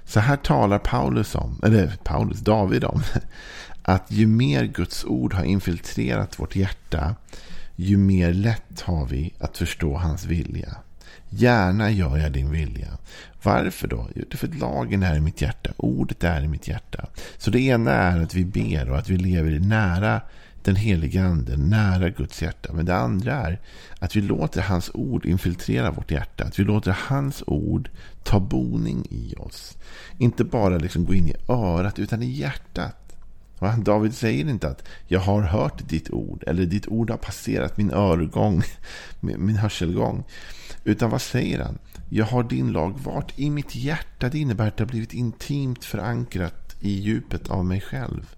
Så 0.06 0.20
här 0.20 0.38
talar 0.38 0.80
Paulus 0.80 1.36
om, 1.36 1.60
eller 1.64 1.98
Paulus, 2.04 2.40
David 2.40 2.84
om 2.84 3.02
att 3.82 4.12
ju 4.12 4.28
mer 4.28 4.66
Guds 4.66 5.06
ord 5.06 5.34
har 5.34 5.44
infiltrerat 5.44 6.40
vårt 6.40 6.56
hjärta, 6.56 7.16
ju 7.76 7.98
mer 7.98 8.34
lätt 8.34 8.82
har 8.82 9.06
vi 9.06 9.34
att 9.40 9.58
förstå 9.58 9.98
hans 9.98 10.26
vilja. 10.26 10.76
Gärna 11.30 11.92
gör 11.92 12.18
jag 12.18 12.32
din 12.32 12.52
vilja. 12.52 12.98
Varför 13.44 13.88
då? 13.88 14.08
Jo, 14.16 14.24
för 14.32 14.48
att 14.48 14.60
lagen 14.60 15.04
är 15.04 15.16
i 15.16 15.22
mitt 15.22 15.42
hjärta. 15.42 15.72
Ordet 15.78 16.24
är 16.24 16.42
i 16.42 16.48
mitt 16.48 16.68
hjärta. 16.68 17.06
Så 17.38 17.52
det 17.52 17.60
ena 17.60 17.92
är 17.92 18.22
att 18.22 18.34
vi 18.34 18.46
ber 18.46 18.90
och 18.90 18.98
att 18.98 19.10
vi 19.10 19.18
lever 19.18 19.60
nära 19.60 20.22
den 20.66 20.76
heliga 20.76 21.24
anden, 21.24 21.70
nära 21.70 22.10
Guds 22.10 22.42
hjärta. 22.42 22.74
Men 22.74 22.86
det 22.86 22.96
andra 22.96 23.34
är 23.34 23.60
att 24.00 24.16
vi 24.16 24.22
låter 24.22 24.62
hans 24.62 24.92
ord 24.94 25.26
infiltrera 25.26 25.92
vårt 25.92 26.12
hjärta. 26.12 26.44
Att 26.44 26.60
vi 26.60 26.64
låter 26.64 26.98
hans 27.08 27.44
ord 27.48 27.90
ta 28.24 28.40
boning 28.40 29.06
i 29.10 29.36
oss. 29.38 29.78
Inte 30.18 30.44
bara 30.44 30.78
liksom 30.78 31.06
gå 31.06 31.14
in 31.14 31.28
i 31.28 31.36
örat 31.48 32.00
utan 32.00 32.24
i 32.24 32.32
hjärtat. 32.32 33.02
David 33.78 34.14
säger 34.16 34.50
inte 34.50 34.68
att 34.68 34.84
jag 35.08 35.20
har 35.20 35.42
hört 35.42 35.90
ditt 35.90 36.10
ord 36.10 36.44
eller 36.48 36.66
ditt 36.66 36.88
ord 36.88 37.10
har 37.10 37.18
passerat 37.18 37.78
min 37.78 37.92
örgång, 37.92 38.64
min 39.20 39.56
hörselgång. 39.56 40.24
Utan 40.84 41.10
vad 41.10 41.22
säger 41.22 41.60
han? 41.60 41.78
Jag 42.10 42.26
har 42.26 42.44
din 42.44 42.72
lag 42.72 43.00
vart 43.04 43.40
i 43.40 43.50
mitt 43.50 43.76
hjärta. 43.76 44.30
Det 44.30 44.40
innebär 44.40 44.68
att 44.68 44.78
det 44.78 44.84
har 44.84 44.90
blivit 44.90 45.14
intimt 45.14 45.86
förankrat 45.86 46.76
i 46.80 46.90
djupet 46.90 47.50
av 47.50 47.66
mig 47.66 47.82
själv. 47.82 48.36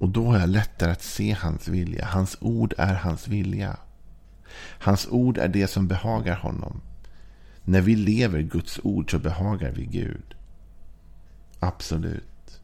Och 0.00 0.08
då 0.08 0.26
har 0.26 0.38
jag 0.38 0.48
lättare 0.48 0.90
att 0.90 1.02
se 1.02 1.32
hans 1.32 1.68
vilja. 1.68 2.04
Hans 2.04 2.36
ord 2.40 2.74
är 2.78 2.94
hans 2.94 3.28
vilja. 3.28 3.76
Hans 4.58 5.08
ord 5.10 5.38
är 5.38 5.48
det 5.48 5.66
som 5.66 5.88
behagar 5.88 6.36
honom. 6.36 6.80
När 7.64 7.80
vi 7.80 7.96
lever 7.96 8.40
Guds 8.40 8.80
ord 8.82 9.10
så 9.10 9.18
behagar 9.18 9.70
vi 9.70 9.84
Gud. 9.84 10.34
Absolut. 11.58 12.60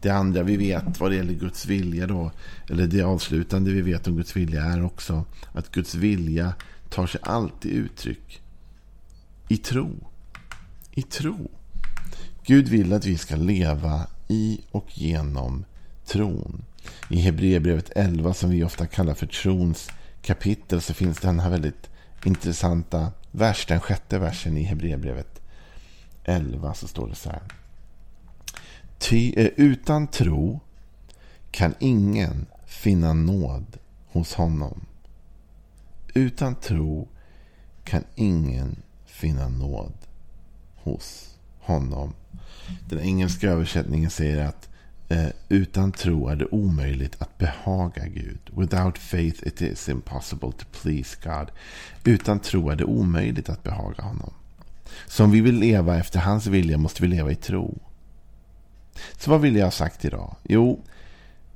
Det 0.00 0.10
andra 0.10 0.42
vi 0.42 0.56
vet 0.56 1.00
vad 1.00 1.10
det 1.10 1.16
gäller 1.16 1.34
Guds 1.34 1.66
vilja 1.66 2.06
då, 2.06 2.32
eller 2.68 2.86
det 2.86 3.02
avslutande 3.02 3.70
vi 3.70 3.80
vet 3.80 4.06
om 4.06 4.16
Guds 4.16 4.36
vilja 4.36 4.64
är 4.64 4.84
också 4.84 5.24
att 5.52 5.72
Guds 5.72 5.94
vilja 5.94 6.54
tar 6.88 7.06
sig 7.06 7.20
alltid 7.24 7.72
uttryck 7.72 8.42
i 9.48 9.56
tro. 9.56 10.10
I 10.90 11.02
tro. 11.02 11.50
Gud 12.44 12.68
vill 12.68 12.92
att 12.92 13.06
vi 13.06 13.18
ska 13.18 13.36
leva 13.36 14.06
i 14.30 14.60
och 14.70 14.98
genom 14.98 15.64
tron. 16.04 16.64
I 17.08 17.20
Hebreerbrevet 17.20 17.90
11 17.96 18.34
som 18.34 18.50
vi 18.50 18.64
ofta 18.64 18.86
kallar 18.86 19.14
för 19.14 19.26
trons 19.26 19.90
kapitel 20.22 20.80
så 20.80 20.94
finns 20.94 21.18
den 21.18 21.40
här 21.40 21.50
väldigt 21.50 21.90
intressanta 22.24 23.12
vers, 23.30 23.66
den 23.66 23.80
sjätte 23.80 24.18
versen 24.18 24.56
i 24.56 24.62
Hebreerbrevet 24.62 25.40
11 26.24 26.74
så 26.74 26.88
står 26.88 27.08
det 27.08 27.14
så 27.14 27.30
här. 27.30 27.42
Ty, 28.98 29.32
eh, 29.36 29.50
utan 29.56 30.06
tro 30.06 30.60
kan 31.50 31.74
ingen 31.78 32.46
finna 32.66 33.12
nåd 33.12 33.76
hos 34.06 34.34
honom. 34.34 34.86
Utan 36.14 36.54
tro 36.54 37.08
kan 37.84 38.04
ingen 38.14 38.82
finna 39.06 39.48
nåd 39.48 39.92
hos 40.76 41.30
honom. 41.72 42.12
Den 42.88 43.00
engelska 43.00 43.50
översättningen 43.50 44.10
säger 44.10 44.46
att 44.46 44.70
Eh, 45.10 45.28
utan 45.48 45.92
tro 45.92 46.28
är 46.28 46.36
det 46.36 46.46
omöjligt 46.46 47.22
att 47.22 47.38
behaga 47.38 48.06
Gud. 48.06 48.38
Without 48.56 48.98
faith 48.98 49.46
it 49.46 49.62
is 49.62 49.88
impossible 49.88 50.52
to 50.52 50.64
please 50.82 51.16
God. 51.24 51.50
Utan 52.04 52.40
tro 52.40 52.70
är 52.70 52.76
det 52.76 52.84
omöjligt 52.84 53.48
att 53.48 53.62
behaga 53.62 54.02
honom. 54.02 54.32
Så 55.06 55.24
om 55.24 55.30
vi 55.30 55.40
vill 55.40 55.58
leva 55.58 55.96
efter 55.96 56.18
hans 56.18 56.46
vilja 56.46 56.78
måste 56.78 57.02
vi 57.02 57.08
leva 57.08 57.30
i 57.30 57.34
tro. 57.34 57.78
Så 59.18 59.30
vad 59.30 59.40
vill 59.40 59.56
jag 59.56 59.66
ha 59.66 59.70
sagt 59.70 60.04
idag? 60.04 60.36
Jo, 60.42 60.84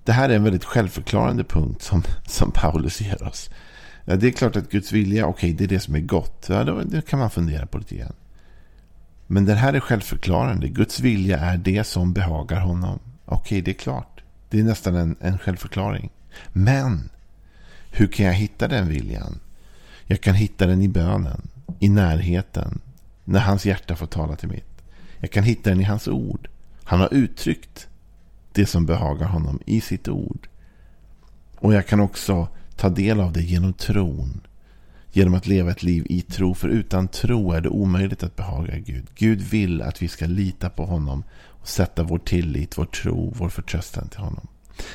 det 0.05 0.13
här 0.13 0.29
är 0.29 0.37
en 0.37 0.45
väldigt 0.45 0.65
självförklarande 0.65 1.45
punkt 1.45 1.83
som, 1.83 2.03
som 2.27 2.51
Paulus 2.51 3.01
ger 3.01 3.23
oss. 3.23 3.51
Ja, 4.05 4.17
det 4.17 4.27
är 4.27 4.33
klart 4.33 4.57
att 4.57 4.71
Guds 4.71 4.93
vilja, 4.93 5.27
okej, 5.27 5.53
okay, 5.53 5.59
det 5.59 5.65
är 5.65 5.77
det 5.77 5.81
som 5.81 5.95
är 5.95 6.01
gott. 6.01 6.47
Ja, 6.49 6.65
då, 6.65 6.83
det 6.83 7.07
kan 7.09 7.19
man 7.19 7.31
fundera 7.31 7.67
på 7.67 7.79
lite 7.79 7.95
grann. 7.97 8.15
Men 9.27 9.45
det 9.45 9.55
här 9.55 9.73
är 9.73 9.81
självförklarande. 9.81 10.69
Guds 10.69 11.01
vilja 11.01 11.39
är 11.39 11.57
det 11.57 11.85
som 11.85 12.13
behagar 12.13 12.61
honom. 12.61 12.99
Okej, 13.25 13.63
det 13.63 13.71
är 13.71 13.75
klart. 13.75 14.23
Det 14.49 14.61
är 14.61 14.65
nästan 14.65 14.95
en, 14.97 15.17
en 15.21 15.39
självförklaring. 15.39 16.11
Men 16.53 17.11
hur 17.91 18.07
kan 18.07 18.27
jag 18.27 18.33
hitta 18.33 18.69
den 18.69 18.89
viljan? 18.89 19.41
Jag 20.07 20.21
kan 20.21 20.35
hitta 20.35 20.67
den 20.67 20.83
i 20.83 20.89
bönen, 20.89 21.49
i 21.79 21.89
närheten, 21.89 22.81
när 23.25 23.41
hans 23.41 23.67
hjärta 23.67 23.97
får 23.97 24.07
tala 24.07 24.37
till 24.37 24.49
mitt. 24.49 24.83
Jag 25.19 25.31
kan 25.31 25.45
hitta 25.45 25.71
den 25.71 25.81
i 25.81 25.85
hans 25.85 26.09
ord. 26.09 26.49
Han 26.85 27.01
har 27.01 27.15
uttryckt 27.15 27.89
det 28.53 28.67
som 28.67 28.87
behagar 28.87 29.27
honom 29.27 29.61
i 29.67 29.81
sitt 29.81 30.09
ord. 30.09 30.49
Och 31.57 31.75
jag 31.75 31.87
kan 31.87 32.01
också 32.01 32.49
ta 32.77 32.89
del 32.89 33.21
av 33.21 33.33
det 33.33 33.43
genom 33.43 33.73
tron. 33.73 34.41
Genom 35.17 35.35
att 35.35 35.47
leva 35.47 35.71
ett 35.71 35.83
liv 35.83 36.07
i 36.09 36.23
tro. 36.23 36.55
För 36.55 36.69
utan 36.69 37.09
tro 37.09 37.53
är 37.53 37.61
det 37.61 37.69
omöjligt 37.69 38.23
att 38.23 38.37
behaga 38.37 38.79
Gud. 38.79 39.07
Gud 39.15 39.41
vill 39.41 39.83
att 39.83 40.03
vi 40.03 40.09
ska 40.09 40.27
lita 40.27 40.71
på 40.71 40.87
honom. 40.87 41.25
Och 41.49 41.69
sätta 41.69 42.03
vår 42.03 42.19
tillit, 42.19 42.79
vår 42.79 42.85
tro, 42.85 43.33
vår 43.37 43.49
förtröstan 43.49 44.09
till 44.09 44.21
honom. 44.21 44.47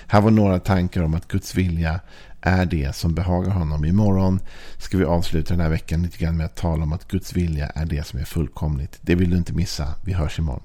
Här 0.08 0.22
var 0.22 0.32
några 0.32 0.60
tankar 0.60 1.02
om 1.04 1.14
att 1.14 1.28
Guds 1.28 1.56
vilja 1.56 2.00
är 2.42 2.66
det 2.66 2.96
som 2.96 3.16
behagar 3.16 3.52
honom. 3.52 3.86
Imorgon 3.86 4.40
ska 4.78 4.98
vi 4.98 5.06
avsluta 5.06 5.54
den 5.54 5.62
här 5.62 5.70
veckan 5.70 6.04
lite 6.04 6.18
grann 6.18 6.38
med 6.38 6.46
att 6.46 6.56
tala 6.56 6.84
om 6.84 6.94
att 6.94 7.08
Guds 7.08 7.34
vilja 7.34 7.68
är 7.68 7.86
det 7.86 8.08
som 8.08 8.20
är 8.20 8.26
fullkomligt. 8.26 9.00
Det 9.02 9.16
vill 9.16 9.30
du 9.30 9.38
inte 9.38 9.54
missa. 9.54 9.96
Vi 10.06 10.14
hörs 10.14 10.40
imorgon. 10.40 10.64